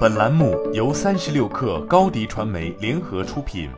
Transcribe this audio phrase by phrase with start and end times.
[0.00, 3.70] 本栏目由三十六氪高低传媒联合出品。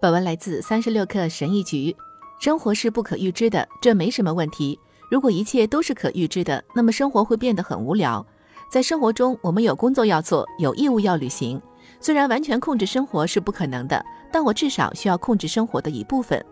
[0.00, 1.94] 本文来自三十六氪神译局。
[2.38, 4.78] 生活是不可预知的，这没什么问题。
[5.10, 8.24] 如果一切都是可预知的，那么生活会变得很无聊。
[8.70, 11.60] 在生活中，我们有工作要做，有义务要履行。
[12.00, 16.42] 虽然完全控制生活是不可能的，但我至少需要控制生活的一部分。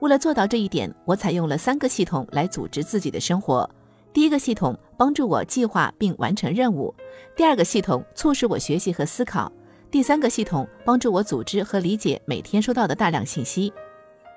[0.00, 3.68] 为了做到这一点，我采用了三个系统来组织自己的生活。
[4.14, 6.94] 第一个系统帮助我计划并完成任务，
[7.34, 9.50] 第二个系统促使我学习和思考，
[9.90, 13.72] 第三个系统帮助我组织和理解每天收到的大量信息。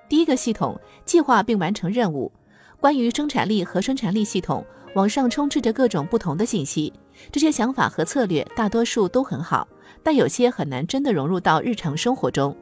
[0.09, 2.31] 第一个系统计划并完成任务。
[2.79, 6.91] 关于生产力和生产力系统，网上充斥着各种不同的信息。
[7.31, 9.67] 这些想法和策略大多数都很好，
[10.01, 12.55] 但有些很难真的融入到日常生活中。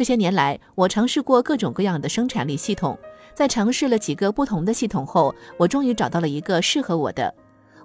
[0.00, 2.98] 这些年来，我尝试过各种各样的生产力系统，
[3.34, 7.34] 在尝试了几个不同的系统后，我终于找到了一个适合我的。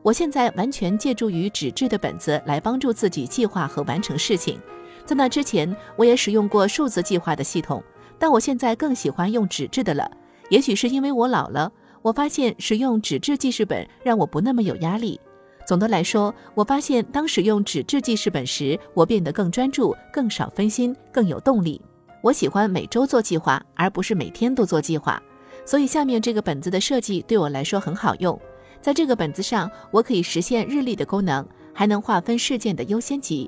[0.01, 4.57] 我现在完全借助于纸质的本子来帮助自己计划和完成事情。
[5.05, 7.83] 在那之前，我也使用过数字计划的系统。
[8.17, 10.09] 但我现在更喜欢用纸质的了，
[10.49, 11.69] 也许是因为我老了。
[12.01, 15.19] 我发现使用纸质记事本让我不那么有压力。
[15.67, 21.81] 总的来说，我发现当使用纸质记事本时，我变得更专注、更少分心、更有动力。
[22.25, 25.21] 我喜欢每周做计划，而不是每天都做计划。
[25.63, 28.35] 所以下面这个本子的设计对我来说很好用。
[28.81, 33.47] 在这个本子上，我可以实现日历的功能，还能划分事件的优先级，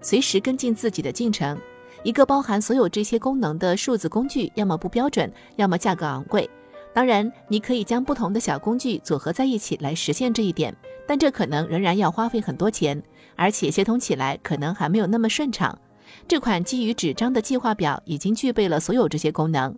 [0.00, 1.60] 随时跟进自己的进程。
[2.02, 6.48] 一个包含所有这些功能的数字工具，要么不标准，要么价格昂贵。
[6.94, 10.74] 当然，你可以将不同的小工具组合在一起来实现这一点，
[11.06, 13.02] 但这可能仍然要花费很多钱，
[13.36, 15.78] 而且协同起来可能还没有那么顺畅。
[16.26, 19.76] 这款基于纸张的计划表已经具备了所有这些功能。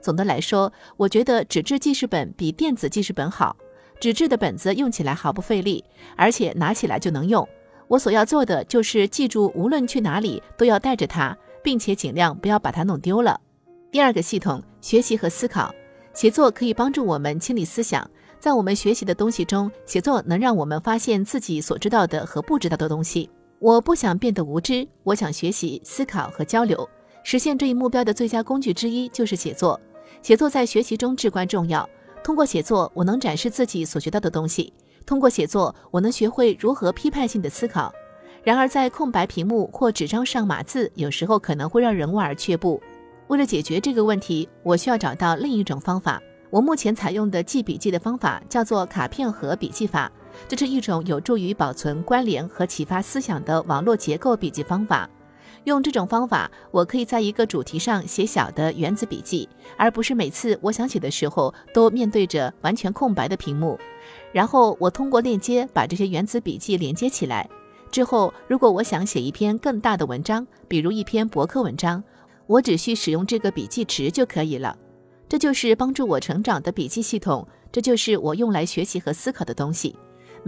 [0.00, 3.56] 总的来说，我觉得纸质记事本比电子记事本好。
[4.00, 5.84] 纸质的本子用起来毫不费力，
[6.16, 7.46] 而且拿起来就能用。
[7.88, 11.36] 我所要做的就是记住，无论去哪里都要带着它。
[11.60, 13.38] 并且尽量不要把它弄丢了。
[13.90, 15.74] 第二个系统，学习和思考。
[16.14, 18.08] 写作可以帮助我们清理思想，
[18.40, 23.28] 在我们学习的东西中，写作能让我们发现自己所知道的和不知道的东西。
[23.60, 26.88] 我不想变得无知，我想学习、思考和交流。
[27.24, 29.78] 实现这一目标的最佳工具之一就是写作。
[30.22, 31.88] 写作在学习中至关重要。
[32.22, 34.72] 通过写作，我能展示自己所学到的东西；
[35.04, 37.92] 通过写作，我能学会如何批判性的思考。
[38.44, 42.80] 然而，在空白屏幕或纸张上码字，有时候可能会让人望而却步。
[43.26, 46.22] 为了解决这个问题，我需要找到另一种方法。
[46.50, 50.10] 我目前采用的记笔记的方法叫做卡片盒笔记法，
[50.46, 55.08] 这是一种有助于保存关联和启发思想的网络结构笔记方法。
[55.64, 63.78] 用这种方法，我可以在一个主题上写小的原子笔记，而不是每次我想写的时候都面对着完全空白的屏幕。
[64.32, 67.48] 然后我通过链接把这些原子笔记连接起来。
[67.90, 72.02] 之后，如果我想写一篇更大的文章，比如一篇博客文章，
[72.46, 74.76] 我只需使用这个笔记池就可以了。
[75.28, 79.94] 这就是帮助我成长的笔记系统，这就是我用来学习和思考的东西。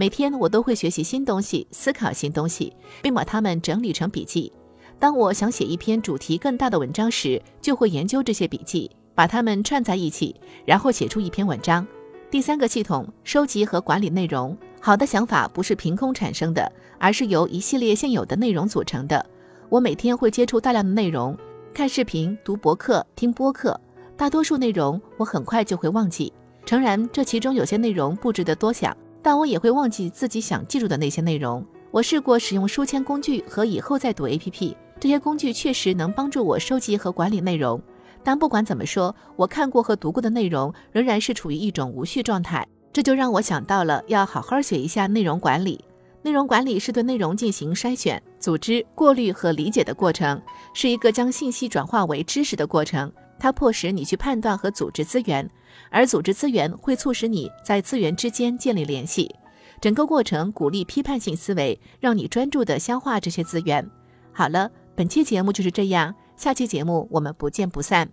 [0.01, 4.51] 每天我都会学习新东西，思考新东西，并把它们整理成笔记。
[4.97, 10.35] 当我想写一篇主题更大的文章时，就会研究这些笔记，把它们串在一起，
[10.65, 11.85] 然后写出一篇文章。
[12.31, 14.57] 第三个系统，收集和管理内容。
[14.79, 19.23] 好的想法不是凭空产生的，而是由一系列现有的内容组成的。
[19.69, 21.37] 我每天会接触大量的内容，
[21.75, 23.79] 看视频、读博客、听播客。
[24.17, 26.33] 大多数内容我很快就会忘记。
[26.65, 31.65] 诚然，这其中有些内容不值得多想，但我也会忘记自己想记住的那些内容。
[31.91, 37.81] 我试过使用书签工具和以后再读 APP，这些工具确实能帮助我收集和管理内容。
[38.23, 42.67] 但不管怎么说，我看过和读过的内容仍然是处于一种无序状态。
[42.93, 45.83] 这就让我想到了要好好学一下内容管理。
[46.23, 50.39] 内容管理是对内容进行筛选、组织、过滤和理解的过程，
[50.73, 53.11] 是一个将信息转化为知识的过程。
[53.41, 55.49] 它迫使你去判断和组织资源，
[55.89, 59.33] 而组织资源会促使你在资源之间建立联系。
[59.81, 63.89] 整个过程鼓励批判性思维，让你专注地消化这些资源。
[64.31, 68.07] 好了，本期节目就是这样，下期节目我们不见不散。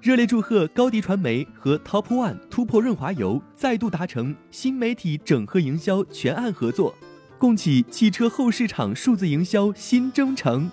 [0.00, 6.94] 热烈祝贺高迪传媒和 Top One 突破润滑油再度达成新媒体整合营销全案合作，
[7.42, 10.70] 共启汽车后市场数字营销新征程。